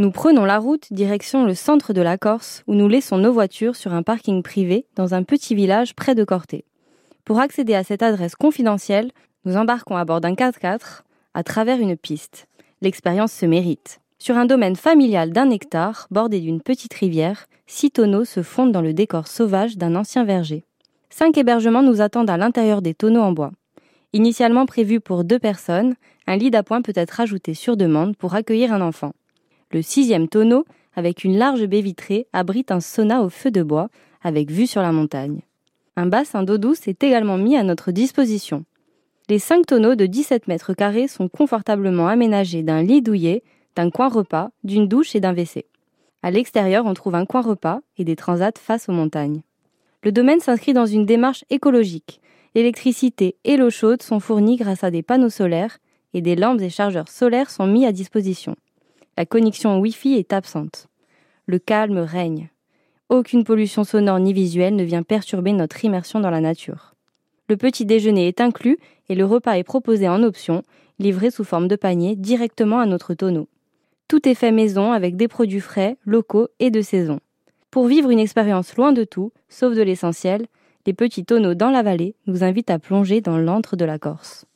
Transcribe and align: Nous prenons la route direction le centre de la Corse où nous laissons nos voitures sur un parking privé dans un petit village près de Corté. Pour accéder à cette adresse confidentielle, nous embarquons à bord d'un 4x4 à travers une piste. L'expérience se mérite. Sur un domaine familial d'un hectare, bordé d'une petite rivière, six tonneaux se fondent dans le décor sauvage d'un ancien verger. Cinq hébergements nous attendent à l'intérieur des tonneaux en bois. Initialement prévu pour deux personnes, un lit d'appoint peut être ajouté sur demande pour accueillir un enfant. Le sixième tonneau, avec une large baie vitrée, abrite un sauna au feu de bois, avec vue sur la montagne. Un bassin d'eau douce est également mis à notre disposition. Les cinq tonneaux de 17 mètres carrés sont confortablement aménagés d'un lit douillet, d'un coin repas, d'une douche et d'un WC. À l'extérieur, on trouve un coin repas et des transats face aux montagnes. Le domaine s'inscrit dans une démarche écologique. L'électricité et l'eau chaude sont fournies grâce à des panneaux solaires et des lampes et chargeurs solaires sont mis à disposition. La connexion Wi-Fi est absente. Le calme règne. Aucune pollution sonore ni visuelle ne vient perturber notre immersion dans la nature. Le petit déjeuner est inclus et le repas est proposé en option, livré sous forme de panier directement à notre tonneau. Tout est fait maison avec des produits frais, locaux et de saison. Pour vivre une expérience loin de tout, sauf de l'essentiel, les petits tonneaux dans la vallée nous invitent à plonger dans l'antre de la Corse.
Nous 0.00 0.12
prenons 0.12 0.46
la 0.46 0.58
route 0.58 0.90
direction 0.94 1.44
le 1.44 1.54
centre 1.54 1.92
de 1.92 2.00
la 2.00 2.16
Corse 2.16 2.62
où 2.66 2.74
nous 2.74 2.88
laissons 2.88 3.18
nos 3.18 3.34
voitures 3.34 3.76
sur 3.76 3.92
un 3.92 4.02
parking 4.02 4.42
privé 4.42 4.86
dans 4.96 5.12
un 5.12 5.24
petit 5.24 5.54
village 5.54 5.94
près 5.94 6.14
de 6.14 6.24
Corté. 6.24 6.64
Pour 7.26 7.38
accéder 7.38 7.74
à 7.74 7.84
cette 7.84 8.02
adresse 8.02 8.34
confidentielle, 8.34 9.10
nous 9.44 9.58
embarquons 9.58 9.96
à 9.96 10.06
bord 10.06 10.22
d'un 10.22 10.32
4x4 10.32 11.02
à 11.34 11.42
travers 11.42 11.78
une 11.80 11.98
piste. 11.98 12.46
L'expérience 12.80 13.30
se 13.30 13.44
mérite. 13.44 14.00
Sur 14.18 14.38
un 14.38 14.46
domaine 14.46 14.74
familial 14.74 15.32
d'un 15.32 15.50
hectare, 15.50 16.06
bordé 16.10 16.40
d'une 16.40 16.62
petite 16.62 16.94
rivière, 16.94 17.44
six 17.66 17.90
tonneaux 17.90 18.24
se 18.24 18.42
fondent 18.42 18.72
dans 18.72 18.80
le 18.80 18.94
décor 18.94 19.28
sauvage 19.28 19.76
d'un 19.76 19.94
ancien 19.96 20.24
verger. 20.24 20.64
Cinq 21.10 21.36
hébergements 21.36 21.82
nous 21.82 22.00
attendent 22.00 22.30
à 22.30 22.38
l'intérieur 22.38 22.80
des 22.80 22.94
tonneaux 22.94 23.20
en 23.20 23.32
bois. 23.32 23.52
Initialement 24.14 24.64
prévu 24.64 24.98
pour 24.98 25.24
deux 25.24 25.38
personnes, 25.38 25.94
un 26.26 26.36
lit 26.36 26.50
d'appoint 26.50 26.80
peut 26.80 26.94
être 26.96 27.20
ajouté 27.20 27.52
sur 27.52 27.76
demande 27.76 28.16
pour 28.16 28.34
accueillir 28.34 28.72
un 28.72 28.80
enfant. 28.80 29.12
Le 29.72 29.82
sixième 29.82 30.28
tonneau, 30.28 30.64
avec 30.96 31.22
une 31.22 31.38
large 31.38 31.64
baie 31.66 31.80
vitrée, 31.80 32.26
abrite 32.32 32.72
un 32.72 32.80
sauna 32.80 33.22
au 33.22 33.28
feu 33.28 33.50
de 33.50 33.62
bois, 33.62 33.88
avec 34.22 34.50
vue 34.50 34.66
sur 34.66 34.82
la 34.82 34.90
montagne. 34.90 35.42
Un 35.96 36.06
bassin 36.06 36.42
d'eau 36.42 36.58
douce 36.58 36.88
est 36.88 37.02
également 37.04 37.36
mis 37.36 37.56
à 37.56 37.62
notre 37.62 37.92
disposition. 37.92 38.64
Les 39.28 39.38
cinq 39.38 39.66
tonneaux 39.66 39.94
de 39.94 40.06
17 40.06 40.48
mètres 40.48 40.74
carrés 40.74 41.06
sont 41.06 41.28
confortablement 41.28 42.08
aménagés 42.08 42.64
d'un 42.64 42.82
lit 42.82 43.00
douillet, 43.00 43.44
d'un 43.76 43.90
coin 43.90 44.08
repas, 44.08 44.50
d'une 44.64 44.88
douche 44.88 45.14
et 45.14 45.20
d'un 45.20 45.32
WC. 45.32 45.66
À 46.22 46.32
l'extérieur, 46.32 46.84
on 46.84 46.94
trouve 46.94 47.14
un 47.14 47.24
coin 47.24 47.40
repas 47.40 47.80
et 47.96 48.04
des 48.04 48.16
transats 48.16 48.58
face 48.58 48.88
aux 48.88 48.92
montagnes. 48.92 49.42
Le 50.02 50.10
domaine 50.10 50.40
s'inscrit 50.40 50.72
dans 50.72 50.86
une 50.86 51.06
démarche 51.06 51.44
écologique. 51.48 52.20
L'électricité 52.56 53.36
et 53.44 53.56
l'eau 53.56 53.70
chaude 53.70 54.02
sont 54.02 54.18
fournies 54.18 54.56
grâce 54.56 54.82
à 54.82 54.90
des 54.90 55.02
panneaux 55.02 55.30
solaires 55.30 55.78
et 56.12 56.22
des 56.22 56.34
lampes 56.34 56.60
et 56.60 56.70
chargeurs 56.70 57.08
solaires 57.08 57.50
sont 57.50 57.68
mis 57.68 57.86
à 57.86 57.92
disposition. 57.92 58.56
La 59.20 59.26
connexion 59.26 59.78
Wi-Fi 59.80 60.14
est 60.14 60.32
absente. 60.32 60.88
Le 61.44 61.58
calme 61.58 61.98
règne. 61.98 62.48
Aucune 63.10 63.44
pollution 63.44 63.84
sonore 63.84 64.18
ni 64.18 64.32
visuelle 64.32 64.74
ne 64.74 64.82
vient 64.82 65.02
perturber 65.02 65.52
notre 65.52 65.84
immersion 65.84 66.20
dans 66.20 66.30
la 66.30 66.40
nature. 66.40 66.94
Le 67.50 67.58
petit 67.58 67.84
déjeuner 67.84 68.28
est 68.28 68.40
inclus 68.40 68.78
et 69.10 69.14
le 69.14 69.26
repas 69.26 69.58
est 69.58 69.62
proposé 69.62 70.08
en 70.08 70.22
option, 70.22 70.64
livré 70.98 71.30
sous 71.30 71.44
forme 71.44 71.68
de 71.68 71.76
panier 71.76 72.16
directement 72.16 72.78
à 72.80 72.86
notre 72.86 73.12
tonneau. 73.12 73.46
Tout 74.08 74.26
est 74.26 74.34
fait 74.34 74.52
maison 74.52 74.90
avec 74.90 75.16
des 75.16 75.28
produits 75.28 75.60
frais, 75.60 75.98
locaux 76.06 76.48
et 76.58 76.70
de 76.70 76.80
saison. 76.80 77.20
Pour 77.70 77.88
vivre 77.88 78.08
une 78.08 78.20
expérience 78.20 78.74
loin 78.78 78.94
de 78.94 79.04
tout, 79.04 79.32
sauf 79.50 79.74
de 79.74 79.82
l'essentiel, 79.82 80.46
les 80.86 80.94
petits 80.94 81.26
tonneaux 81.26 81.52
dans 81.52 81.70
la 81.70 81.82
vallée 81.82 82.14
nous 82.26 82.42
invitent 82.42 82.70
à 82.70 82.78
plonger 82.78 83.20
dans 83.20 83.36
l'antre 83.36 83.76
de 83.76 83.84
la 83.84 83.98
Corse. 83.98 84.46